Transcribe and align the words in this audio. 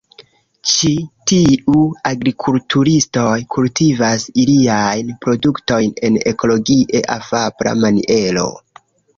Ĉi 0.69 0.87
tiuj 1.31 1.83
agrikulturistoj 2.11 3.35
kultivas 3.57 4.25
iliajn 4.45 5.13
produktojn 5.27 5.95
en 6.11 6.19
ekologie 6.33 7.05
afabla 7.19 7.77
maniero. 7.85 8.49